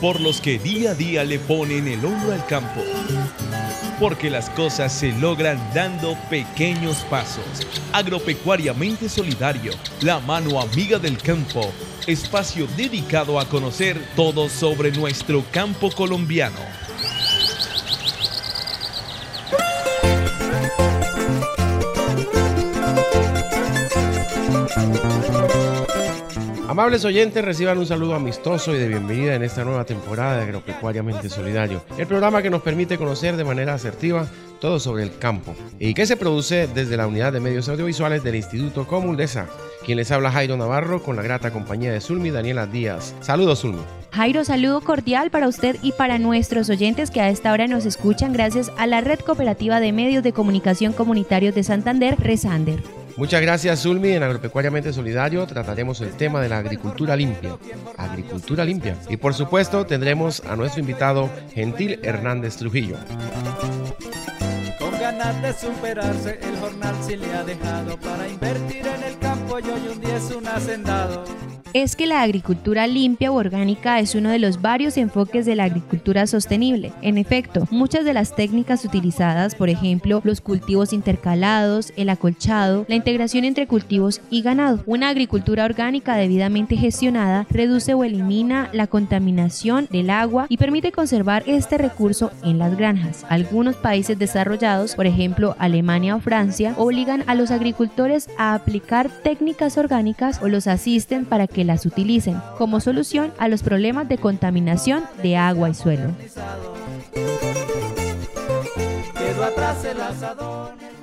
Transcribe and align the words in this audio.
por 0.00 0.20
los 0.20 0.40
que 0.40 0.58
día 0.58 0.92
a 0.92 0.94
día 0.94 1.24
le 1.24 1.38
ponen 1.38 1.86
el 1.86 2.04
hombro 2.04 2.32
al 2.32 2.44
campo. 2.46 2.80
Porque 3.98 4.30
las 4.30 4.48
cosas 4.50 4.92
se 4.92 5.12
logran 5.12 5.58
dando 5.74 6.16
pequeños 6.30 6.98
pasos. 7.10 7.44
Agropecuariamente 7.92 9.10
Solidario, 9.10 9.72
la 10.00 10.18
mano 10.20 10.58
amiga 10.58 10.98
del 10.98 11.18
campo, 11.18 11.70
espacio 12.06 12.66
dedicado 12.76 13.38
a 13.38 13.46
conocer 13.46 14.00
todo 14.16 14.48
sobre 14.48 14.90
nuestro 14.90 15.44
campo 15.52 15.90
colombiano. 15.90 16.79
Amables 26.80 27.04
oyentes, 27.04 27.44
reciban 27.44 27.76
un 27.76 27.84
saludo 27.84 28.14
amistoso 28.14 28.74
y 28.74 28.78
de 28.78 28.88
bienvenida 28.88 29.34
en 29.34 29.42
esta 29.42 29.64
nueva 29.64 29.84
temporada 29.84 30.38
de 30.38 30.44
Agropecuariamente 30.44 31.28
Solidario, 31.28 31.82
el 31.98 32.06
programa 32.06 32.40
que 32.40 32.48
nos 32.48 32.62
permite 32.62 32.96
conocer 32.96 33.36
de 33.36 33.44
manera 33.44 33.74
asertiva 33.74 34.26
todo 34.62 34.80
sobre 34.80 35.02
el 35.02 35.18
campo 35.18 35.54
y 35.78 35.92
que 35.92 36.06
se 36.06 36.16
produce 36.16 36.68
desde 36.68 36.96
la 36.96 37.06
unidad 37.06 37.34
de 37.34 37.40
medios 37.40 37.68
audiovisuales 37.68 38.24
del 38.24 38.36
Instituto 38.36 38.86
Comundesa. 38.86 39.46
Quien 39.84 39.98
les 39.98 40.10
habla 40.10 40.32
Jairo 40.32 40.56
Navarro 40.56 41.02
con 41.02 41.16
la 41.16 41.22
grata 41.22 41.50
compañía 41.50 41.92
de 41.92 42.00
Zulmi 42.00 42.30
Daniela 42.30 42.66
Díaz. 42.66 43.14
Saludos 43.20 43.60
Zulmi. 43.60 43.82
Jairo, 44.12 44.42
saludo 44.46 44.80
cordial 44.80 45.30
para 45.30 45.48
usted 45.48 45.76
y 45.82 45.92
para 45.92 46.18
nuestros 46.18 46.70
oyentes 46.70 47.10
que 47.10 47.20
a 47.20 47.28
esta 47.28 47.52
hora 47.52 47.66
nos 47.66 47.84
escuchan 47.84 48.32
gracias 48.32 48.72
a 48.78 48.86
la 48.86 49.02
Red 49.02 49.20
Cooperativa 49.20 49.80
de 49.80 49.92
Medios 49.92 50.24
de 50.24 50.32
Comunicación 50.32 50.94
Comunitarios 50.94 51.54
de 51.54 51.62
Santander, 51.62 52.18
Resander. 52.18 52.80
Muchas 53.20 53.42
gracias, 53.42 53.82
Zulmi. 53.82 54.12
En 54.12 54.22
Agropecuariamente 54.22 54.94
Solidario 54.94 55.46
trataremos 55.46 56.00
el 56.00 56.16
tema 56.16 56.40
de 56.40 56.48
la 56.48 56.56
agricultura 56.56 57.14
limpia. 57.14 57.58
Agricultura 57.98 58.64
limpia. 58.64 58.96
Y 59.10 59.18
por 59.18 59.34
supuesto, 59.34 59.84
tendremos 59.84 60.42
a 60.46 60.56
nuestro 60.56 60.80
invitado 60.80 61.28
Gentil 61.52 62.00
Hernández 62.02 62.56
Trujillo. 62.56 62.96
Con 64.78 64.98
ganas 64.98 65.42
de 65.42 65.52
superarse, 65.52 66.40
el 66.42 66.56
jornal 66.60 66.94
sí 67.06 67.16
le 67.18 67.30
ha 67.34 67.44
dejado 67.44 67.98
para 67.98 68.26
invertir 68.26 68.86
en 68.86 68.99
campo 69.50 69.68
y 69.68 69.88
un 69.88 70.00
día 70.00 70.16
es 70.16 70.30
un 70.30 70.46
hacendado 70.46 71.24
es 71.72 71.94
que 71.94 72.06
la 72.06 72.22
agricultura 72.22 72.86
limpia 72.86 73.30
o 73.30 73.36
orgánica 73.36 74.00
es 74.00 74.14
uno 74.14 74.30
de 74.30 74.38
los 74.38 74.60
varios 74.60 74.96
enfoques 74.96 75.46
de 75.46 75.54
la 75.54 75.64
agricultura 75.64 76.26
sostenible. 76.26 76.92
En 77.00 77.16
efecto, 77.16 77.66
muchas 77.70 78.04
de 78.04 78.12
las 78.12 78.34
técnicas 78.34 78.84
utilizadas, 78.84 79.54
por 79.54 79.68
ejemplo, 79.68 80.20
los 80.24 80.40
cultivos 80.40 80.92
intercalados, 80.92 81.92
el 81.96 82.10
acolchado, 82.10 82.84
la 82.88 82.96
integración 82.96 83.44
entre 83.44 83.66
cultivos 83.66 84.20
y 84.30 84.42
ganado. 84.42 84.82
Una 84.86 85.10
agricultura 85.10 85.64
orgánica 85.64 86.16
debidamente 86.16 86.76
gestionada 86.76 87.46
reduce 87.50 87.94
o 87.94 88.04
elimina 88.04 88.68
la 88.72 88.86
contaminación 88.86 89.86
del 89.90 90.10
agua 90.10 90.46
y 90.48 90.56
permite 90.56 90.92
conservar 90.92 91.44
este 91.46 91.78
recurso 91.78 92.32
en 92.42 92.58
las 92.58 92.76
granjas. 92.76 93.24
Algunos 93.28 93.76
países 93.76 94.18
desarrollados, 94.18 94.96
por 94.96 95.06
ejemplo 95.06 95.54
Alemania 95.58 96.16
o 96.16 96.20
Francia, 96.20 96.74
obligan 96.76 97.22
a 97.28 97.34
los 97.34 97.50
agricultores 97.50 98.28
a 98.38 98.54
aplicar 98.54 99.08
técnicas 99.08 99.39
orgánicas 99.76 100.40
o 100.42 100.48
los 100.48 100.66
asisten 100.66 101.24
para 101.24 101.46
que 101.46 101.64
las 101.64 101.86
utilicen 101.86 102.40
como 102.58 102.80
solución 102.80 103.32
a 103.38 103.48
los 103.48 103.62
problemas 103.62 104.08
de 104.08 104.18
contaminación 104.18 105.04
de 105.22 105.36
agua 105.36 105.70
y 105.70 105.74
suelo. 105.74 106.10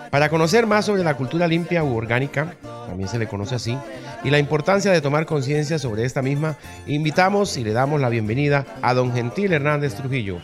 Para 0.09 0.29
conocer 0.29 0.67
más 0.67 0.85
sobre 0.85 1.03
la 1.03 1.16
cultura 1.16 1.47
limpia 1.47 1.83
u 1.83 1.95
orgánica, 1.95 2.55
también 2.88 3.09
se 3.09 3.19
le 3.19 3.27
conoce 3.27 3.55
así, 3.55 3.77
y 4.23 4.29
la 4.29 4.39
importancia 4.39 4.91
de 4.91 5.01
tomar 5.01 5.25
conciencia 5.25 5.79
sobre 5.79 6.05
esta 6.05 6.22
misma, 6.22 6.55
invitamos 6.85 7.57
y 7.57 7.63
le 7.63 7.73
damos 7.73 7.99
la 7.99 8.09
bienvenida 8.09 8.66
a 8.81 8.94
don 8.94 9.13
Gentil 9.13 9.53
Hernández 9.53 9.95
Trujillo. 9.95 10.39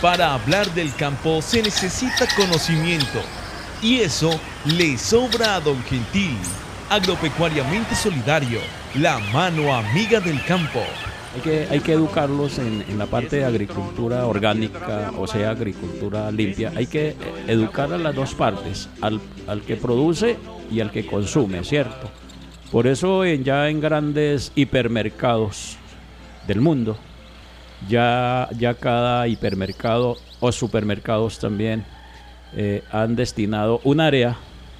Para 0.00 0.34
hablar 0.34 0.66
del 0.74 0.94
campo 0.94 1.40
se 1.40 1.62
necesita 1.62 2.26
conocimiento, 2.36 3.22
y 3.82 4.00
eso 4.00 4.30
le 4.64 4.96
sobra 4.98 5.56
a 5.56 5.60
don 5.60 5.82
Gentil 5.84 6.36
agropecuariamente 6.88 7.94
solidario, 7.94 8.60
la 8.94 9.18
mano 9.18 9.74
amiga 9.74 10.20
del 10.20 10.42
campo. 10.44 10.82
Hay 11.34 11.40
que, 11.42 11.66
hay 11.70 11.80
que 11.80 11.92
educarlos 11.92 12.58
en, 12.58 12.82
en, 12.88 12.96
la 12.96 13.06
parte 13.06 13.36
de 13.36 13.44
agricultura 13.44 14.26
orgánica, 14.26 15.12
o 15.18 15.26
sea, 15.26 15.50
agricultura 15.50 16.30
limpia. 16.30 16.72
Hay 16.74 16.86
que 16.86 17.14
educar 17.46 17.92
a 17.92 17.98
las 17.98 18.14
dos 18.14 18.34
partes, 18.34 18.88
al, 19.02 19.20
al 19.46 19.60
que 19.60 19.76
produce 19.76 20.38
y 20.70 20.80
al 20.80 20.90
que 20.90 21.04
consume, 21.04 21.62
¿cierto? 21.62 22.10
Por 22.72 22.86
eso 22.86 23.24
ya 23.26 23.68
en 23.68 23.80
grandes 23.80 24.50
hipermercados 24.54 25.76
del 26.46 26.62
mundo, 26.62 26.96
ya, 27.86 28.48
ya 28.58 28.74
cada 28.74 29.28
hipermercado 29.28 30.16
o 30.40 30.50
supermercados 30.52 31.38
también 31.38 31.84
eh, 32.54 32.82
han 32.90 33.16
destinado 33.16 33.80
un 33.84 34.00
área 34.00 34.36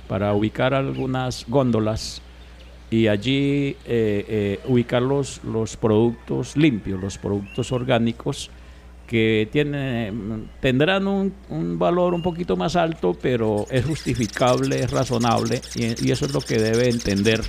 para 0.08 0.32
ubicar 0.34 0.74
algunas 0.74 1.44
góndolas 1.48 2.22
y 2.90 3.08
allí 3.08 3.76
eh, 3.84 4.24
eh, 4.28 4.60
ubicar 4.66 5.02
los, 5.02 5.42
los, 5.44 5.76
productos 5.76 6.56
limpios, 6.56 7.00
los 7.00 7.18
productos 7.18 7.72
orgánicos 7.72 8.50
que 9.06 9.48
tienen, 9.50 10.48
tendrán 10.60 11.06
un, 11.06 11.32
un, 11.48 11.78
valor 11.78 12.14
un 12.14 12.22
poquito 12.22 12.56
más 12.56 12.76
alto, 12.76 13.16
pero 13.20 13.66
es 13.70 13.84
justificable, 13.84 14.80
es 14.80 14.90
razonable 14.90 15.60
y, 15.74 16.10
eso 16.10 16.26
es 16.26 16.32
lo 16.32 16.40
que 16.40 16.58
debe 16.58 16.88
entender 16.88 17.40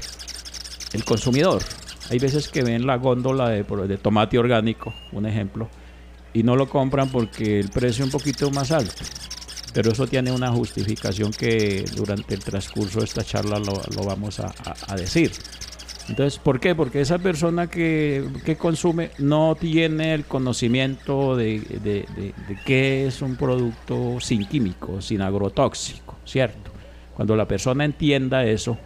el 0.94 1.04
consumidor. 1.04 1.62
Hay 2.10 2.20
veces 2.20 2.48
que 2.48 2.64
ven 2.64 2.88
la 2.88 2.98
góndola 2.98 3.50
de, 3.50 3.64
de 3.64 3.98
tomate 3.98 4.38
orgánico, 4.38 4.94
un 5.12 5.26
ejemplo, 5.26 5.68
y 6.34 6.44
no 6.44 6.56
lo 6.56 6.68
compran 6.70 7.10
porque 7.10 7.60
el 7.60 7.70
precio 7.70 8.06
es 8.06 8.14
un 8.14 8.20
poquito 8.20 8.50
más 8.52 8.72
alto 8.72 9.04
pero 9.74 9.92
eso 9.92 10.08
tiene 10.08 10.32
una 10.32 10.52
justificación 10.52 11.32
que 11.32 11.86
durante 11.96 12.34
el 12.34 12.44
transcurso 12.44 13.00
de 13.00 13.06
esta 13.06 13.24
charla 13.24 13.60
lo, 13.60 14.04
vamos 14.04 14.40
a, 14.40 14.96
decir. 14.96 15.32
Entonces, 16.10 16.40
¿por 16.40 16.60
qué? 16.60 16.74
Porque 16.74 17.02
esa 17.02 17.20
persona 17.20 17.68
que, 17.68 18.26
que 18.46 18.56
consume 18.56 19.12
no 19.18 19.56
tiene 19.60 20.14
el 20.14 20.26
conocimiento 20.26 21.36
de, 21.36 21.60
de, 21.60 22.06
qué 22.66 23.08
es 23.08 23.22
un 23.22 23.36
producto 23.36 24.20
sin 24.22 24.46
químico, 24.46 25.02
sin 25.02 25.22
agrotóxico, 25.22 26.16
¿cierto? 26.26 26.72
Cuando 27.14 27.36
la 27.36 27.48
persona 27.48 27.84
entienda 27.84 28.46
eso, 28.46 28.78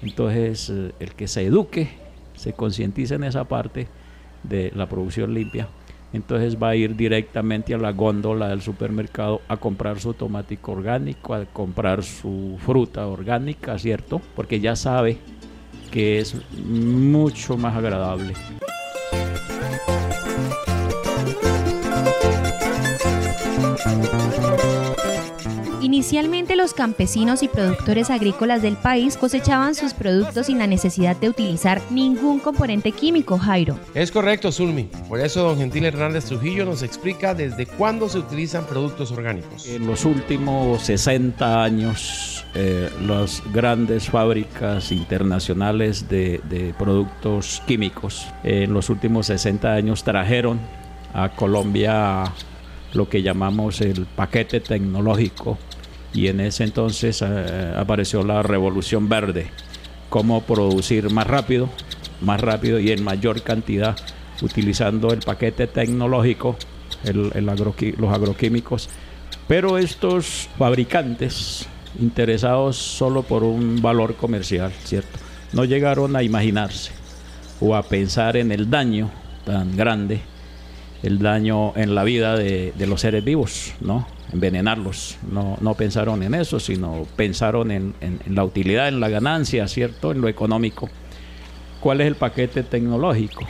entonces 0.00 0.70
eh, 0.70 0.92
el 1.00 1.14
que 1.14 1.28
se 1.28 1.42
eduque, 1.44 1.90
se 2.34 2.54
concientice 2.54 3.16
en 3.16 3.24
esa 3.24 3.44
parte 3.44 3.88
de 4.42 4.72
la 4.74 4.88
producción 4.88 5.34
limpia, 5.34 5.68
entonces 6.14 6.56
va 6.62 6.68
a 6.70 6.76
ir 6.76 6.94
directamente 6.94 7.74
a 7.74 7.78
la 7.78 7.90
góndola 7.90 8.48
del 8.48 8.62
supermercado 8.62 9.40
a 9.48 9.56
comprar 9.56 9.98
su 9.98 10.14
tomático 10.14 10.70
orgánico, 10.70 11.34
a 11.34 11.44
comprar 11.44 12.04
su 12.04 12.56
fruta 12.64 13.08
orgánica, 13.08 13.76
¿cierto? 13.80 14.22
Porque 14.36 14.60
ya 14.60 14.76
sabe 14.76 15.18
que 15.90 16.20
es 16.20 16.36
mucho 16.56 17.56
más 17.56 17.76
agradable. 17.76 18.32
Inicialmente 25.94 26.56
los 26.56 26.74
campesinos 26.74 27.44
y 27.44 27.48
productores 27.48 28.10
agrícolas 28.10 28.62
del 28.62 28.76
país 28.76 29.16
cosechaban 29.16 29.76
sus 29.76 29.94
productos 29.94 30.46
sin 30.46 30.58
la 30.58 30.66
necesidad 30.66 31.14
de 31.14 31.28
utilizar 31.28 31.80
ningún 31.88 32.40
componente 32.40 32.90
químico, 32.90 33.38
Jairo. 33.38 33.78
Es 33.94 34.10
correcto, 34.10 34.50
Zulmi. 34.50 34.90
Por 35.08 35.20
eso 35.20 35.44
don 35.44 35.56
Gentil 35.56 35.84
Hernández 35.84 36.24
Trujillo 36.24 36.64
nos 36.64 36.82
explica 36.82 37.32
desde 37.32 37.66
cuándo 37.66 38.08
se 38.08 38.18
utilizan 38.18 38.66
productos 38.66 39.12
orgánicos. 39.12 39.68
En 39.68 39.86
los 39.86 40.04
últimos 40.04 40.82
60 40.82 41.62
años, 41.62 42.44
eh, 42.56 42.90
las 43.06 43.40
grandes 43.52 44.10
fábricas 44.10 44.90
internacionales 44.90 46.08
de, 46.08 46.40
de 46.50 46.74
productos 46.76 47.62
químicos, 47.68 48.26
eh, 48.42 48.64
en 48.64 48.74
los 48.74 48.90
últimos 48.90 49.26
60 49.26 49.72
años 49.72 50.02
trajeron 50.02 50.58
a 51.12 51.28
Colombia 51.28 52.24
lo 52.94 53.08
que 53.08 53.22
llamamos 53.22 53.80
el 53.80 54.06
paquete 54.06 54.58
tecnológico 54.58 55.56
y 56.14 56.28
en 56.28 56.40
ese 56.40 56.64
entonces 56.64 57.20
eh, 57.22 57.74
apareció 57.76 58.22
la 58.22 58.42
revolución 58.42 59.08
verde, 59.08 59.50
cómo 60.08 60.42
producir 60.42 61.10
más 61.10 61.26
rápido, 61.26 61.68
más 62.20 62.40
rápido 62.40 62.78
y 62.78 62.92
en 62.92 63.02
mayor 63.02 63.42
cantidad 63.42 63.96
utilizando 64.40 65.12
el 65.12 65.20
paquete 65.20 65.66
tecnológico, 65.66 66.56
los 67.12 68.12
agroquímicos, 68.12 68.88
pero 69.48 69.76
estos 69.76 70.48
fabricantes 70.56 71.66
interesados 72.00 72.76
solo 72.76 73.22
por 73.22 73.42
un 73.42 73.82
valor 73.82 74.14
comercial, 74.16 74.72
¿cierto? 74.84 75.18
No 75.52 75.64
llegaron 75.64 76.16
a 76.16 76.22
imaginarse 76.22 76.92
o 77.60 77.74
a 77.74 77.82
pensar 77.82 78.36
en 78.36 78.52
el 78.52 78.70
daño 78.70 79.10
tan 79.44 79.76
grande, 79.76 80.22
el 81.04 81.20
daño 81.20 81.76
en 81.76 81.94
la 81.94 82.02
vida 82.02 82.36
de, 82.36 82.72
los 82.86 83.02
seres 83.02 83.24
vivos, 83.24 83.74
¿no? 83.80 84.06
envenenarlos. 84.32 85.18
No, 85.30 85.56
no 85.60 85.74
pensaron 85.74 86.22
en 86.22 86.34
eso, 86.34 86.58
sino 86.58 87.06
pensaron 87.14 87.70
en, 87.70 87.94
en, 88.00 88.18
en, 88.26 88.34
la 88.34 88.44
utilidad, 88.44 88.88
en 88.88 88.98
la 88.98 89.08
ganancia, 89.08 89.68
¿cierto? 89.68 90.10
En 90.10 90.20
lo 90.20 90.28
económico. 90.28 90.88
¿Cuál 91.80 92.00
es 92.00 92.08
el 92.08 92.16
paquete 92.16 92.64
tecnológico? 92.64 93.46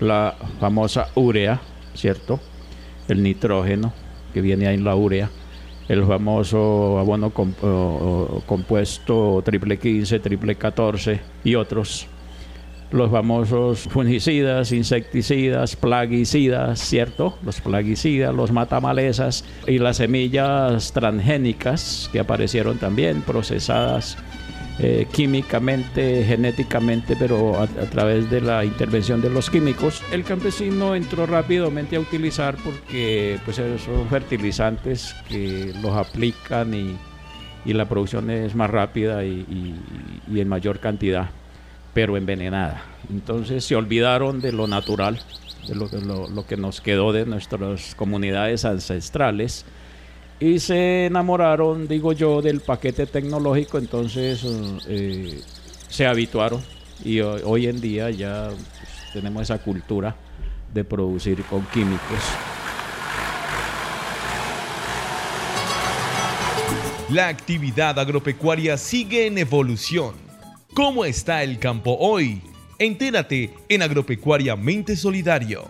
la 0.00 0.34
famosa 0.60 1.08
urea, 1.14 1.60
¿cierto? 1.94 2.40
El 3.08 3.22
nitrógeno 3.22 3.92
que 4.32 4.40
viene 4.40 4.66
ahí 4.66 4.74
en 4.74 4.84
la 4.84 4.96
urea, 4.96 5.30
el 5.88 6.04
famoso 6.04 6.98
abono 6.98 7.30
compuesto 8.46 9.42
triple 9.44 9.78
15, 9.78 10.18
triple 10.18 10.56
14 10.56 11.20
y 11.44 11.54
otros 11.54 12.08
los 12.94 13.10
famosos 13.10 13.80
fungicidas, 13.90 14.70
insecticidas, 14.70 15.74
plaguicidas, 15.74 16.78
¿cierto? 16.78 17.36
Los 17.44 17.60
plaguicidas, 17.60 18.32
los 18.32 18.52
matamalezas 18.52 19.44
y 19.66 19.80
las 19.80 19.96
semillas 19.96 20.92
transgénicas 20.92 22.08
que 22.12 22.20
aparecieron 22.20 22.78
también, 22.78 23.22
procesadas 23.22 24.16
eh, 24.78 25.08
químicamente, 25.12 26.24
genéticamente, 26.24 27.16
pero 27.16 27.60
a, 27.60 27.66
través 27.66 28.30
de 28.30 28.40
la 28.40 28.64
intervención 28.64 29.20
de 29.20 29.30
los 29.30 29.50
químicos. 29.50 30.00
El 30.12 30.22
campesino 30.22 30.94
entró 30.94 31.26
rápidamente 31.26 31.96
a 31.96 32.00
utilizar 32.00 32.54
porque 32.62 33.40
pues, 33.44 33.56
son 33.56 34.08
fertilizantes 34.08 35.16
que 35.28 35.72
los 35.82 35.92
aplican 35.96 36.72
y, 36.74 36.96
la 37.72 37.88
producción 37.88 38.30
es 38.30 38.54
más 38.54 38.70
rápida 38.70 39.24
y 39.24 39.74
en 40.32 40.48
mayor 40.48 40.80
cantidad 40.80 41.30
pero 41.94 42.16
envenenada. 42.16 42.82
Entonces 43.08 43.64
se 43.64 43.76
olvidaron 43.76 44.40
de 44.40 44.52
lo 44.52 44.66
natural, 44.66 45.20
de 45.68 45.74
lo, 45.74 46.46
que 46.46 46.56
nos 46.56 46.80
quedó 46.80 47.12
de 47.12 47.24
nuestras 47.24 47.94
comunidades 47.94 48.64
ancestrales 48.64 49.64
y 50.40 50.58
se 50.58 51.06
enamoraron, 51.06 51.86
digo 51.88 52.12
yo, 52.12 52.42
del 52.42 52.60
paquete 52.60 53.06
tecnológico, 53.06 53.78
entonces 53.78 54.44
eh, 54.88 55.40
se 55.88 56.06
habituaron 56.06 56.60
y 57.04 57.20
hoy, 57.20 57.66
en 57.66 57.80
día 57.80 58.10
ya 58.10 58.48
pues, 58.48 59.12
tenemos 59.12 59.42
esa 59.42 59.58
cultura 59.58 60.14
de 60.72 60.84
producir 60.84 61.42
con 61.44 61.64
químicos. 61.66 62.18
La 67.10 67.28
actividad 67.28 67.98
agropecuaria 67.98 68.76
sigue 68.76 69.26
en 69.26 69.38
evolución 69.38 70.23
¿Cómo 70.74 71.04
está 71.04 71.44
el 71.44 71.60
campo 71.60 71.96
hoy? 72.00 72.42
Entérate 72.80 73.54
en 73.68 73.82
Agropecuariamente 73.82 74.96
Solidario. 74.96 75.68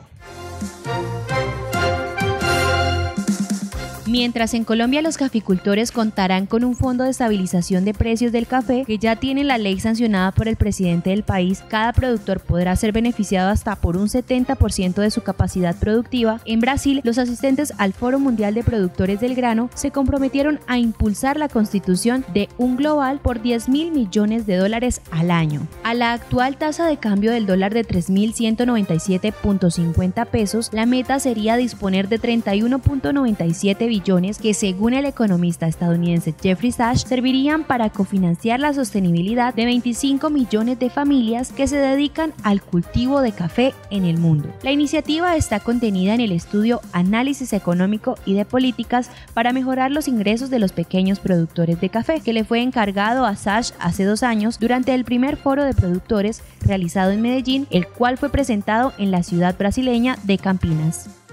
Mientras 4.15 4.55
en 4.55 4.63
Colombia 4.63 5.03
los 5.03 5.17
caficultores 5.17 5.91
contarán 5.91 6.47
con 6.47 6.63
un 6.63 6.77
fondo 6.77 7.03
de 7.03 7.11
estabilización 7.11 7.85
de 7.85 7.95
precios 7.95 8.31
del 8.31 8.47
café 8.47 8.85
que 8.87 8.97
ya 8.97 9.17
tiene 9.17 9.43
la 9.43 9.59
ley 9.59 9.81
sancionada 9.81 10.31
por 10.31 10.47
el 10.47 10.55
presidente 10.55 11.11
del 11.11 11.25
país, 11.25 11.65
cada 11.69 11.93
productor 11.93 12.39
podrá 12.39 12.77
ser 12.77 12.93
beneficiado 12.93 13.51
hasta 13.51 13.75
por 13.75 13.97
un 13.97 14.07
70% 14.07 14.95
de 14.95 15.11
su 15.11 15.23
capacidad 15.23 15.77
productiva. 15.77 16.41
En 16.45 16.61
Brasil, 16.61 17.01
los 17.03 17.19
asistentes 17.19 17.73
al 17.77 17.93
Foro 17.93 18.21
Mundial 18.21 18.55
de 18.55 18.63
Productores 18.63 19.19
del 19.19 19.35
Grano 19.35 19.69
se 19.75 19.91
comprometieron 19.91 20.61
a 20.69 20.79
impulsar 20.79 21.37
la 21.37 21.49
constitución 21.49 22.25
de 22.33 22.49
un 22.57 22.77
global 22.77 23.19
por 23.19 23.43
10 23.43 23.69
mil 23.69 23.91
millones 23.91 24.47
de 24.47 24.59
dólares 24.59 25.01
al 25.11 25.33
año. 25.33 25.67
A 25.83 25.93
la 25.93 26.13
actual 26.13 26.57
tasa 26.57 26.87
de 26.87 26.99
cambio 26.99 27.33
del 27.33 27.47
dólar 27.47 27.75
de 27.75 27.85
3.197.50 27.85 30.27
pesos, 30.27 30.71
la 30.73 30.87
meta 30.87 31.19
sería 31.19 31.57
disponer 31.57 32.09
de 32.09 32.21
31.97 32.21 33.89
billones 33.89 34.04
que 34.05 34.53
según 34.53 34.93
el 34.93 35.07
economista 35.07 35.67
estadounidense 35.67 36.35
Jeffrey 36.41 36.73
Sachs 36.73 37.09
servirían 37.09 37.65
para 37.65 37.89
cofinanciar 37.89 38.61
la 38.61 38.75
sostenibilidad 38.75 39.55
de 39.55 39.65
25 39.65 40.29
millones 40.29 40.79
de 40.79 40.91
familias 40.91 41.53
que 41.53 41.67
se 41.67 41.79
dedican 41.79 42.35
al 42.43 42.61
cultivo 42.61 43.23
de 43.23 43.33
café 43.33 43.73
en 43.91 44.05
el 44.05 44.19
mundo. 44.19 44.51
La 44.63 44.73
iniciativa 44.73 45.37
está 45.37 45.59
contenida 45.59 46.13
en 46.13 46.21
el 46.21 46.33
estudio 46.33 46.83
Análisis 46.93 47.55
Económico 47.55 48.17
y 48.27 48.35
de 48.35 48.45
Políticas 48.45 49.09
para 49.33 49.55
mejorar 49.55 49.91
los 49.91 50.07
ingresos 50.07 50.51
de 50.51 50.59
los 50.59 50.73
pequeños 50.73 51.19
productores 51.19 51.81
de 51.81 51.89
café, 51.89 52.21
que 52.21 52.35
le 52.35 52.45
fue 52.45 52.61
encargado 52.61 53.25
a 53.25 53.37
Sachs 53.37 53.75
hace 53.79 54.05
dos 54.05 54.23
años 54.23 54.59
durante 54.59 54.93
el 54.93 55.05
primer 55.05 55.39
foro 55.39 55.65
de 55.65 55.73
productores 55.73 56.43
realizado 56.61 57.11
en 57.11 57.23
Medellín, 57.23 57.67
el 57.71 57.87
cual 57.87 58.19
fue 58.19 58.29
presentado 58.29 58.93
en 58.99 59.11
la 59.11 59.23
ciudad 59.23 59.57
brasileña 59.57 60.19
de 60.25 60.37
Campinas. 60.37 61.24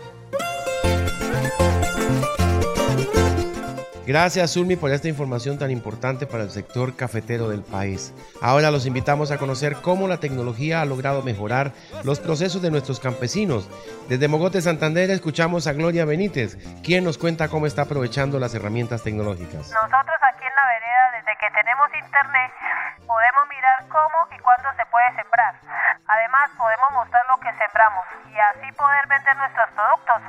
Gracias, 4.06 4.54
Zulmi, 4.54 4.76
por 4.76 4.92
esta 4.92 5.08
información 5.08 5.60
tan 5.60 5.70
importante 5.70 6.26
para 6.26 6.44
el 6.44 6.50
sector 6.50 6.96
cafetero 6.96 7.50
del 7.50 7.62
país. 7.62 8.14
Ahora 8.42 8.72
los 8.72 8.88
invitamos 8.88 9.30
a 9.30 9.38
conocer 9.38 9.76
cómo 9.76 10.08
la 10.08 10.20
tecnología 10.20 10.82
ha 10.82 10.86
logrado 10.86 11.22
mejorar 11.22 11.74
los 12.04 12.20
procesos 12.20 12.62
de 12.62 12.72
nuestros 12.72 13.00
campesinos. 13.00 13.70
Desde 14.10 14.28
Mogote, 14.28 14.62
Santander, 14.62 15.12
escuchamos 15.12 15.68
a 15.68 15.74
Gloria 15.74 16.06
Benítez, 16.06 16.58
quien 16.84 17.04
nos 17.04 17.20
cuenta 17.20 17.48
cómo 17.48 17.68
está 17.68 17.84
aprovechando 17.84 18.40
las 18.40 18.56
herramientas 18.56 19.04
tecnológicas. 19.04 19.70
Nosotros 19.70 20.18
aquí 20.34 20.46
que 21.42 21.50
tenemos 21.50 21.90
internet, 21.96 22.54
podemos 23.08 23.50
mirar 23.50 23.88
cómo 23.90 24.28
y 24.30 24.38
cuándo 24.40 24.72
se 24.76 24.86
puede 24.86 25.12
sembrar. 25.16 25.56
Además, 26.08 26.52
podemos 26.56 26.92
mostrar 26.92 27.24
lo 27.30 27.40
que 27.40 27.52
sembramos 27.54 28.06
y 28.28 28.40
así 28.40 28.72
poder 28.74 29.08
vender 29.08 29.36
nuestros 29.38 29.70
productos. 29.72 30.22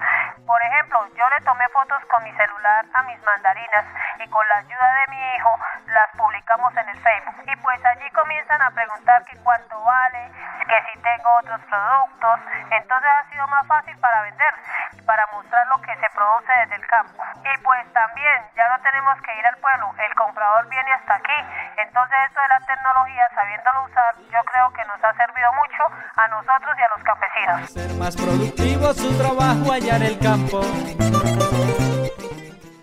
Por 0.46 0.62
ejemplo, 0.62 1.04
yo 1.14 1.28
le 1.28 1.44
tomé 1.44 1.68
fotos 1.68 2.02
con 2.06 2.24
mi 2.24 2.32
celular 2.32 2.86
a 2.94 3.02
mis 3.02 3.22
mandarinas 3.24 3.84
y 4.24 4.28
con 4.30 4.46
la 4.48 4.56
ayuda 4.56 4.92
de 4.94 5.10
mi 5.10 5.36
hijo 5.36 5.58
las 5.86 6.08
publicamos 6.16 6.74
en 6.78 6.88
el 6.88 6.98
Facebook. 7.00 7.44
Y 7.44 7.56
pues 7.56 7.84
allí 7.84 8.10
comienzan 8.12 8.62
a 8.62 8.70
preguntar 8.70 9.22
que 9.26 9.36
cuánto 9.44 9.82
vale, 9.84 10.32
que 10.66 10.82
si 10.92 10.98
tengo 11.00 11.30
otros 11.40 11.60
productos. 11.68 12.40
Entonces 12.70 13.10
ha 13.10 13.30
sido 13.30 13.46
más 13.48 13.66
fácil 13.66 13.96
para 13.98 14.22
vender 14.22 14.54
y 14.92 15.02
para 15.02 15.26
mostrar 15.32 15.66
lo 15.66 15.76
que 15.82 15.94
se 15.96 16.08
produce 16.14 16.52
desde 16.52 16.76
el 16.76 16.86
campo. 16.86 17.22
Y 17.44 17.58
pues 17.58 17.92
también 17.92 18.42
ya 18.56 18.68
no 18.68 18.80
tenemos 18.80 19.20
que 19.20 19.38
ir 19.38 19.46
al 19.46 19.56
pueblo, 19.58 19.94
el 19.98 20.14
comprador 20.14 20.68
viene 20.68 20.92
hasta 21.02 21.14
aquí. 21.16 21.38
Entonces 21.82 22.16
esto 22.28 22.40
de 22.40 22.48
la 22.48 22.60
tecnología, 22.66 23.24
sabiéndolo 23.34 23.84
usar, 23.90 24.14
yo 24.30 24.40
creo 24.46 24.72
que 24.72 24.82
nos 24.86 24.98
ha 25.02 25.12
servido 25.18 25.50
mucho 25.58 25.82
a 26.16 26.28
nosotros 26.28 26.72
y 26.78 26.82
a 26.82 26.90
los 26.94 27.02
campesinos. 27.04 27.70
Ser 27.70 27.94
más 27.98 28.16
productivo 28.16 28.94
su 28.94 29.18
trabajo 29.18 29.72
allá 29.72 29.96
en 29.96 30.02
el 30.02 30.18
campo. 30.18 30.62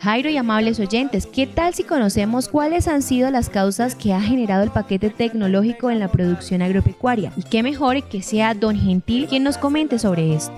Jairo 0.01 0.29
y 0.29 0.37
amables 0.37 0.79
oyentes, 0.79 1.27
¿qué 1.27 1.45
tal 1.45 1.73
si 1.73 1.83
conocemos 1.83 2.47
cuáles 2.47 2.87
han 2.87 3.01
sido 3.01 3.29
las 3.31 3.49
causas 3.49 3.95
que 3.95 4.13
ha 4.13 4.21
generado 4.21 4.63
el 4.63 4.71
paquete 4.71 5.09
tecnológico 5.09 5.89
en 5.89 5.99
la 5.99 6.07
producción 6.07 6.61
agropecuaria? 6.61 7.33
Y 7.35 7.43
qué 7.43 7.63
mejor 7.63 8.01
que 8.07 8.21
sea 8.21 8.53
don 8.53 8.77
Gentil 8.77 9.27
quien 9.27 9.43
nos 9.43 9.57
comente 9.57 9.99
sobre 9.99 10.33
esto. 10.33 10.55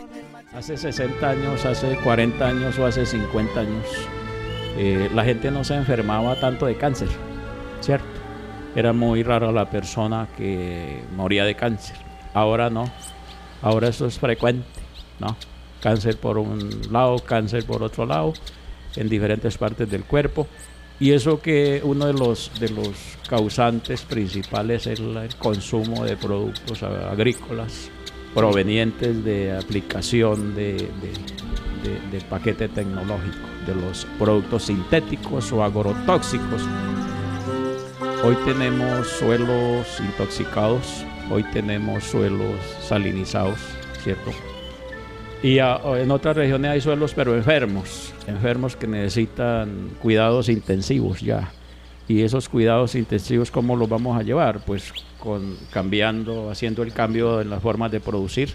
Hace 0.56 0.78
60 0.78 1.28
años, 1.28 1.66
hace 1.66 1.96
40 1.98 2.46
años 2.46 2.78
o 2.78 2.86
hace 2.86 3.06
50 3.06 3.60
años, 3.60 4.10
eh, 4.78 5.10
la 5.14 5.24
gente 5.24 5.50
no 5.50 5.64
se 5.64 5.76
enfermaba 5.76 6.40
tanto 6.40 6.68
de 6.68 6.78
cáncer, 6.78 7.08
¿cierto? 7.82 8.06
Era 8.76 8.94
muy 8.94 9.24
rara 9.24 9.52
la 9.52 9.70
persona 9.70 10.28
que 10.38 11.04
moría 11.16 11.44
de 11.44 11.56
cáncer. 11.56 11.98
Ahora 12.34 12.70
no, 12.70 12.86
ahora 13.62 13.90
eso 13.90 14.06
es 14.06 14.18
frecuente, 14.18 14.80
¿no? 15.20 15.36
Cáncer 15.82 16.18
por 16.18 16.38
un 16.38 16.70
lado, 16.92 17.20
cáncer 17.20 17.66
por 17.66 17.84
otro 17.84 18.06
lado 18.06 18.34
en 18.96 19.10
diferentes 19.10 19.58
partes 19.58 19.90
del 19.90 20.04
cuerpo. 20.04 20.48
Y 21.00 21.12
eso 21.12 21.42
que 21.42 21.82
uno 21.84 22.06
de 22.06 22.14
los, 22.14 22.52
de 22.60 22.70
los 22.70 23.18
causantes 23.28 24.04
principales 24.04 24.86
es 24.86 25.00
el, 25.00 25.30
consumo 25.40 26.06
de 26.06 26.16
productos 26.16 26.84
agrícolas 26.84 27.90
provenientes 28.36 29.24
de 29.26 29.58
aplicación 29.58 30.56
de, 30.56 30.76
de, 32.12 32.22
paquete 32.30 32.70
tecnológico, 32.70 33.40
de 33.66 33.76
los 33.76 34.06
productos 34.20 34.66
sintéticos 34.66 35.52
o 35.52 35.64
agrotóxicos. 35.64 36.62
Hoy 38.24 38.36
tenemos 38.46 39.08
suelos 39.08 40.00
intoxicados, 40.00 41.04
hoy 41.32 41.44
tenemos 41.46 42.04
suelos 42.04 42.56
salinizados, 42.80 43.58
¿cierto? 44.04 44.30
Y 45.42 45.58
en 45.58 46.12
otras 46.12 46.38
regiones 46.38 46.70
hay 46.70 46.82
suelos 46.82 47.14
pero 47.16 47.36
enfermos, 47.36 48.14
enfermos 48.28 48.76
que 48.76 48.86
necesitan 48.86 49.90
cuidados 50.00 50.50
intensivos 50.50 51.20
ya. 51.22 51.52
Y 52.08 52.22
esos 52.22 52.48
cuidados 52.48 52.94
intensivos, 52.94 53.50
¿cómo 53.50 53.76
los 53.76 53.90
vamos 53.90 54.20
a 54.20 54.22
llevar? 54.22 54.64
Pues 54.66 54.94
con 55.18 55.58
cambiando, 55.72 56.52
haciendo 56.52 56.84
el 56.84 56.94
cambio 56.94 57.42
en 57.42 57.50
las 57.50 57.64
formas 57.64 57.92
de 57.92 58.02
producir, 58.02 58.54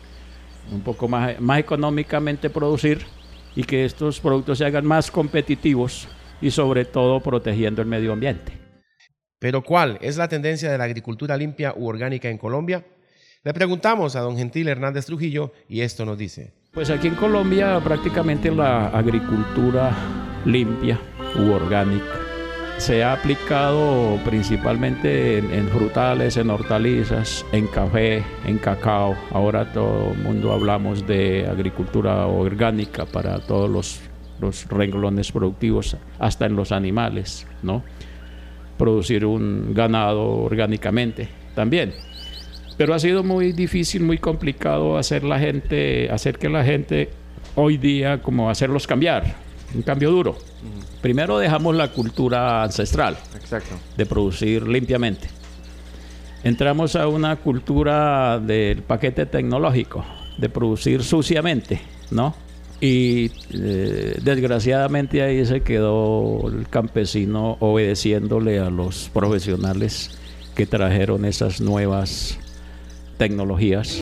un 0.71 0.83
poco 0.83 1.09
más, 1.09 1.41
más 1.41 1.59
económicamente 1.59 2.51
producir 2.51 3.05
y 3.57 3.65
que 3.65 3.85
estos 3.85 4.21
productos 4.21 4.59
se 4.59 4.65
hagan 4.65 4.87
más 4.87 5.11
competitivos 5.11 6.07
y 6.41 6.53
sobre 6.53 6.85
todo 6.85 7.19
protegiendo 7.19 7.83
el 7.83 7.89
medio 7.89 8.13
ambiente. 8.13 8.66
Pero 9.39 9.63
¿cuál 9.63 9.99
es 10.01 10.17
la 10.17 10.29
tendencia 10.29 10.71
de 10.71 10.79
la 10.79 10.85
agricultura 10.85 11.37
limpia 11.37 11.75
u 11.77 11.87
orgánica 11.87 12.29
en 12.29 12.39
Colombia? 12.39 12.85
Le 13.45 13.55
preguntamos 13.55 14.17
a 14.17 14.21
don 14.21 14.37
Gentil 14.37 14.69
Hernández 14.69 15.07
Trujillo 15.07 15.53
y 15.69 15.83
esto 15.83 16.05
nos 16.05 16.19
dice. 16.19 16.53
Pues 16.73 16.91
aquí 16.91 17.09
en 17.09 17.15
Colombia 17.15 17.81
prácticamente 17.83 18.51
la 18.51 18.89
agricultura 18.89 19.95
limpia 20.45 20.99
u 21.37 21.53
orgánica 21.53 22.27
se 22.79 23.03
ha 23.03 23.15
aplicado 23.15 24.19
principalmente 24.25 25.39
en, 25.39 25.69
frutales, 25.69 26.37
en 26.37 26.51
hortalizas, 26.51 27.45
en 27.53 27.67
café, 27.69 28.23
en 28.47 28.59
cacao. 28.59 29.17
Ahora 29.33 29.73
todo 29.73 30.13
el 30.13 30.19
mundo 30.19 30.53
hablamos 30.53 31.07
de 31.07 31.47
agricultura 31.51 32.27
orgánica 32.27 33.07
para 33.07 33.41
todos 33.41 33.71
los, 33.71 34.01
los 34.41 34.67
renglones 34.69 35.33
productivos, 35.33 35.97
hasta 36.19 36.47
en 36.47 36.55
los 36.55 36.71
animales, 36.71 37.47
¿no? 37.63 37.83
Producir 38.79 39.25
un 39.25 39.73
ganado 39.75 40.23
orgánicamente 40.43 41.29
también. 41.55 41.95
Pero 42.77 42.95
ha 42.95 42.99
sido 42.99 43.25
muy 43.25 43.53
difícil, 43.53 44.03
muy 44.03 44.19
complicado 44.19 44.99
hacer 44.99 45.25
la 45.25 45.39
gente, 45.39 46.11
hacer 46.11 46.39
que 46.39 46.49
la 46.49 46.63
gente 46.63 47.11
hoy 47.55 47.79
día 47.79 48.23
como 48.23 48.51
hacerlos 48.51 48.87
cambiar, 48.87 49.35
un 49.75 49.83
cambio 49.83 50.11
duro. 50.11 50.37
Primero 51.01 51.39
dejamos 51.39 51.75
la 51.75 51.93
cultura 51.93 52.63
ancestral 52.63 53.17
de 53.97 54.07
producir 54.07 54.67
limpiamente. 54.69 55.29
Entramos 56.45 56.95
a 56.97 57.09
una 57.09 57.37
cultura 57.37 58.39
del 58.39 58.83
paquete 58.83 59.27
tecnológico, 59.27 60.05
de 60.37 60.49
producir 60.49 61.03
suciamente, 61.03 61.81
¿no? 62.11 62.35
Y 62.81 63.31
eh, 63.55 64.19
desgraciadamente 64.23 65.23
ahí 65.23 65.45
se 65.47 65.63
quedó 65.63 66.49
el 66.49 66.69
campesino 66.69 67.57
obedeciéndole 67.61 68.59
a 68.59 68.69
los 68.69 69.11
profesionales 69.13 70.19
que 70.55 70.67
trajeron 70.67 71.25
esas 71.25 71.61
nuevas 71.61 72.39
tecnologías. 73.19 74.01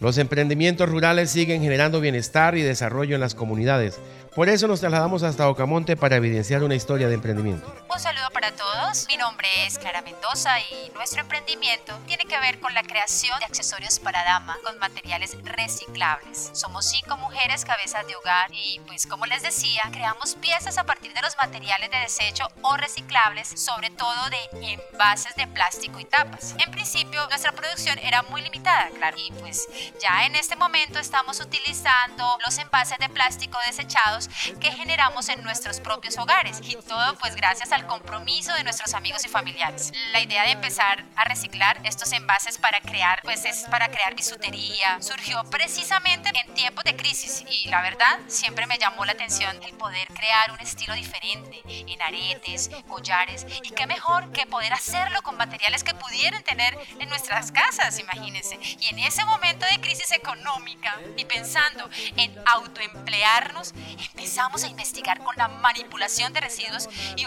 Los 0.00 0.18
emprendimientos 0.18 0.88
rurales 0.88 1.30
siguen 1.30 1.60
generando 1.62 2.00
bienestar 2.00 2.56
y 2.56 2.62
desarrollo 2.62 3.14
en 3.16 3.20
las 3.20 3.34
comunidades. 3.34 4.00
Por 4.34 4.48
eso 4.48 4.68
nos 4.68 4.80
trasladamos 4.80 5.24
hasta 5.24 5.48
Ocamonte 5.48 5.96
para 5.96 6.16
evidenciar 6.16 6.62
una 6.62 6.76
historia 6.76 7.08
de 7.08 7.14
emprendimiento. 7.14 7.66
Un 7.98 8.04
saludo 8.04 8.30
para 8.30 8.52
todos. 8.52 9.08
Mi 9.08 9.16
nombre 9.16 9.48
es 9.66 9.76
Clara 9.76 10.02
Mendoza 10.02 10.60
y 10.60 10.88
nuestro 10.94 11.20
emprendimiento 11.20 11.98
tiene 12.06 12.26
que 12.26 12.38
ver 12.38 12.60
con 12.60 12.72
la 12.72 12.84
creación 12.84 13.36
de 13.40 13.46
accesorios 13.46 13.98
para 13.98 14.22
dama 14.22 14.56
con 14.62 14.78
materiales 14.78 15.36
reciclables. 15.42 16.52
Somos 16.52 16.88
cinco 16.88 17.16
mujeres 17.16 17.64
cabezas 17.64 18.06
de 18.06 18.14
hogar 18.14 18.50
y 18.52 18.80
pues 18.86 19.04
como 19.08 19.26
les 19.26 19.42
decía, 19.42 19.82
creamos 19.90 20.36
piezas 20.36 20.78
a 20.78 20.84
partir 20.84 21.12
de 21.12 21.22
los 21.22 21.36
materiales 21.38 21.90
de 21.90 21.98
desecho 21.98 22.46
o 22.62 22.76
reciclables, 22.76 23.48
sobre 23.60 23.90
todo 23.90 24.30
de 24.30 24.74
envases 24.74 25.34
de 25.34 25.48
plástico 25.48 25.98
y 25.98 26.04
tapas. 26.04 26.54
En 26.60 26.70
principio 26.70 27.26
nuestra 27.26 27.50
producción 27.50 27.98
era 27.98 28.22
muy 28.22 28.42
limitada, 28.42 28.90
claro, 28.90 29.16
y 29.18 29.32
pues 29.32 29.66
ya 30.00 30.24
en 30.24 30.36
este 30.36 30.54
momento 30.54 31.00
estamos 31.00 31.40
utilizando 31.40 32.38
los 32.46 32.58
envases 32.58 32.98
de 32.98 33.08
plástico 33.08 33.58
desechados 33.66 34.28
que 34.60 34.70
generamos 34.70 35.28
en 35.30 35.42
nuestros 35.42 35.80
propios 35.80 36.16
hogares 36.16 36.60
y 36.62 36.76
todo 36.76 37.16
pues 37.16 37.34
gracias 37.34 37.72
al 37.72 37.87
compromiso 37.88 38.54
de 38.54 38.62
nuestros 38.62 38.94
amigos 38.94 39.24
y 39.24 39.28
familiares. 39.28 39.92
La 40.12 40.20
idea 40.20 40.44
de 40.44 40.52
empezar 40.52 41.04
a 41.16 41.24
reciclar 41.24 41.80
estos 41.84 42.12
envases 42.12 42.58
para 42.58 42.80
crear 42.80 43.20
pues 43.24 43.44
es 43.44 43.64
para 43.70 43.88
crear 43.88 44.14
bisutería 44.14 44.98
surgió 45.00 45.42
precisamente 45.44 46.30
en 46.34 46.54
tiempos 46.54 46.84
de 46.84 46.94
crisis 46.94 47.44
y 47.50 47.68
la 47.68 47.82
verdad 47.82 48.20
siempre 48.28 48.66
me 48.66 48.78
llamó 48.78 49.04
la 49.04 49.12
atención 49.12 49.58
el 49.66 49.74
poder 49.76 50.06
crear 50.08 50.52
un 50.52 50.60
estilo 50.60 50.94
diferente 50.94 51.62
en 51.66 52.00
aretes, 52.02 52.70
collares 52.86 53.46
y 53.62 53.70
qué 53.70 53.86
mejor 53.86 54.30
que 54.32 54.46
poder 54.46 54.72
hacerlo 54.72 55.22
con 55.22 55.36
materiales 55.36 55.82
que 55.82 55.94
pudieran 55.94 56.42
tener 56.44 56.78
en 56.98 57.08
nuestras 57.08 57.52
casas, 57.52 57.98
imagínense. 57.98 58.58
Y 58.80 58.86
en 58.86 58.98
ese 59.00 59.24
momento 59.24 59.66
de 59.70 59.80
crisis 59.80 60.12
económica 60.12 60.94
y 61.16 61.24
pensando 61.24 61.88
en 62.16 62.34
autoemplearnos, 62.46 63.72
empezamos 63.98 64.64
a 64.64 64.68
investigar 64.68 65.18
con 65.22 65.34
la 65.36 65.48
manipulación 65.48 66.32
de 66.32 66.40
residuos 66.40 66.88
y 67.16 67.24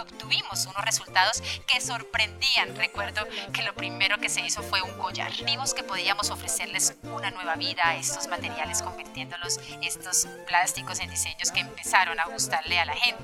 unos 0.52 0.84
resultados 0.84 1.42
que 1.66 1.82
sorprendían. 1.82 2.76
Recuerdo 2.76 3.28
que 3.54 3.64
lo 3.64 3.74
primero 3.74 4.18
que 4.18 4.30
se 4.30 4.42
hizo 4.42 4.62
fue 4.64 4.82
un 4.82 4.92
collar. 4.98 5.32
Vimos 5.46 5.74
que 5.74 5.84
podíamos 5.84 6.30
ofrecerles 6.30 6.96
una 7.04 7.32
nueva 7.32 7.56
vida 7.56 7.88
a 7.88 7.96
estos 7.96 8.28
materiales, 8.28 8.82
convirtiéndolos 8.82 9.60
estos 9.82 10.28
plásticos 10.48 11.00
en 11.00 11.10
diseños 11.10 11.52
que 11.52 11.62
empezaron 11.62 12.20
a 12.20 12.26
gustarle 12.26 12.80
a 12.80 12.86
la 12.86 12.96
gente. 12.96 13.24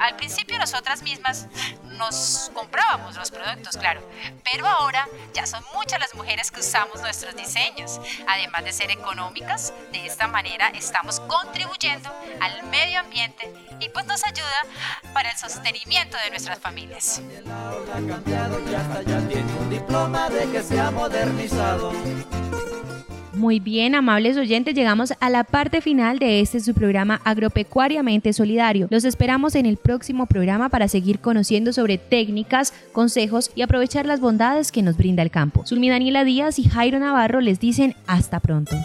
Al 0.00 0.16
principio 0.16 0.58
nosotras 0.58 1.02
mismas 1.02 1.46
nos 1.84 2.50
comprábamos 2.54 3.16
los 3.16 3.30
productos, 3.30 3.76
claro, 3.76 4.00
pero 4.50 4.66
ahora 4.66 5.06
ya 5.34 5.46
son 5.46 5.62
muchas 5.74 6.00
las 6.00 6.14
mujeres 6.14 6.50
que 6.50 6.60
usamos 6.60 7.00
nuestros 7.00 7.36
diseños. 7.36 8.00
Además 8.28 8.64
de 8.64 8.72
ser 8.72 8.90
económicas, 8.90 9.72
de 9.92 10.06
esta 10.06 10.26
manera 10.26 10.68
estamos 10.70 11.20
contribuyendo 11.20 12.10
al 12.40 12.62
medio 12.64 13.00
ambiente 13.00 13.52
y 13.80 13.88
pues 13.88 14.06
nos 14.06 14.24
ayuda 14.24 15.12
para 15.12 15.30
el 15.30 15.36
sostenimiento 15.36 16.16
de 16.24 16.30
nuestras 16.30 16.58
familias. 16.58 17.22
Muy 23.34 23.60
bien, 23.60 23.94
amables 23.94 24.36
oyentes, 24.36 24.74
llegamos 24.74 25.14
a 25.18 25.30
la 25.30 25.42
parte 25.42 25.80
final 25.80 26.18
de 26.18 26.40
este 26.40 26.60
su 26.60 26.74
programa 26.74 27.20
Agropecuariamente 27.24 28.32
Solidario. 28.32 28.86
Los 28.90 29.04
esperamos 29.04 29.54
en 29.54 29.66
el 29.66 29.78
próximo 29.78 30.26
programa 30.26 30.68
para 30.68 30.86
seguir 30.86 31.18
conociendo 31.18 31.72
sobre 31.72 31.98
técnicas, 31.98 32.72
consejos 32.92 33.50
y 33.54 33.62
aprovechar 33.62 34.06
las 34.06 34.20
bondades 34.20 34.70
que 34.70 34.82
nos 34.82 34.96
brinda 34.96 35.22
el 35.22 35.30
campo. 35.30 35.64
Zulmi 35.66 35.88
Daniela 35.88 36.24
Díaz 36.24 36.58
y 36.58 36.68
Jairo 36.68 36.98
Navarro 36.98 37.40
les 37.40 37.58
dicen 37.58 37.96
hasta 38.06 38.38
pronto. 38.38 38.76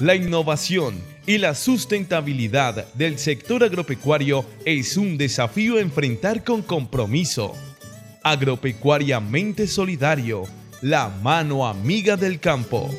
La 0.00 0.16
innovación 0.16 1.11
y 1.26 1.38
la 1.38 1.54
sustentabilidad 1.54 2.92
del 2.94 3.18
sector 3.18 3.62
agropecuario 3.62 4.44
es 4.64 4.96
un 4.96 5.16
desafío 5.16 5.76
a 5.76 5.80
enfrentar 5.80 6.44
con 6.44 6.62
compromiso. 6.62 7.54
Agropecuariamente 8.22 9.66
Solidario, 9.66 10.44
la 10.80 11.08
mano 11.08 11.66
amiga 11.66 12.16
del 12.16 12.40
campo. 12.40 12.90